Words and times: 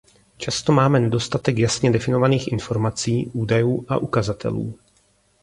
Často 0.37 0.71
máme 0.73 0.99
nedostatek 0.99 1.57
jasně 1.57 1.91
definovaných 1.91 2.51
informací, 2.51 3.27
údajů 3.33 3.85
a 3.89 3.97
ukazatelů. 3.97 4.79